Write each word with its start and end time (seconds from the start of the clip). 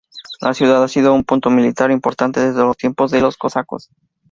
La 0.41 0.55
ciudad 0.55 0.83
ha 0.83 0.87
sido 0.87 1.13
un 1.13 1.23
punto 1.23 1.51
militar 1.51 1.91
importante 1.91 2.39
desde 2.39 2.61
los 2.63 2.75
tiempos 2.75 3.11
de 3.11 3.21
los 3.21 3.37
cosacos. 3.37 3.91